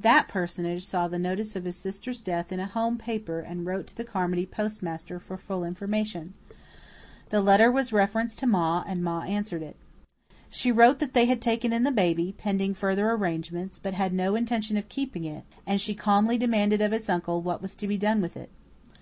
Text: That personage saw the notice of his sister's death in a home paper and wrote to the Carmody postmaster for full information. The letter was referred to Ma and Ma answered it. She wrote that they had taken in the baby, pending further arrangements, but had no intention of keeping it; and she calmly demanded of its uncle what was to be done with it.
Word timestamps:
That 0.00 0.26
personage 0.26 0.86
saw 0.86 1.06
the 1.06 1.18
notice 1.18 1.54
of 1.54 1.64
his 1.64 1.76
sister's 1.76 2.22
death 2.22 2.50
in 2.50 2.58
a 2.58 2.64
home 2.64 2.96
paper 2.96 3.40
and 3.40 3.66
wrote 3.66 3.86
to 3.88 3.94
the 3.94 4.04
Carmody 4.04 4.46
postmaster 4.46 5.20
for 5.20 5.36
full 5.36 5.64
information. 5.64 6.32
The 7.28 7.42
letter 7.42 7.70
was 7.70 7.92
referred 7.92 8.30
to 8.30 8.46
Ma 8.46 8.84
and 8.86 9.04
Ma 9.04 9.20
answered 9.24 9.60
it. 9.62 9.76
She 10.48 10.72
wrote 10.72 10.98
that 11.00 11.12
they 11.12 11.26
had 11.26 11.42
taken 11.42 11.74
in 11.74 11.82
the 11.82 11.90
baby, 11.92 12.34
pending 12.38 12.72
further 12.72 13.10
arrangements, 13.10 13.78
but 13.78 13.92
had 13.92 14.14
no 14.14 14.34
intention 14.34 14.78
of 14.78 14.88
keeping 14.88 15.26
it; 15.26 15.44
and 15.66 15.78
she 15.78 15.94
calmly 15.94 16.38
demanded 16.38 16.80
of 16.80 16.94
its 16.94 17.10
uncle 17.10 17.42
what 17.42 17.60
was 17.60 17.76
to 17.76 17.86
be 17.86 17.98
done 17.98 18.22
with 18.22 18.34
it. 18.34 18.48